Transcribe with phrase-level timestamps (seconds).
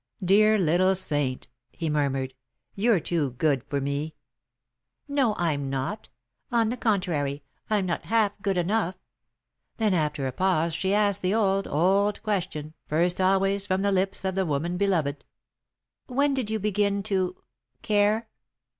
[0.25, 2.33] "Dear little saint," he murmured;
[2.73, 4.15] "you're too good for me."
[5.07, 6.09] "No, I'm not.
[6.51, 8.95] On the contrary, I'm not half good enough."
[9.77, 14.25] Then, after a pause, she asked the old, old question, first always from the lips
[14.25, 15.23] of the woman beloved:
[16.07, 17.35] "When did you begin to
[17.83, 18.27] care?"